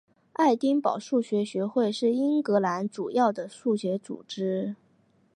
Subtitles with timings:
[0.33, 4.75] 爱丁堡数学学会是苏格兰主要的数学组织。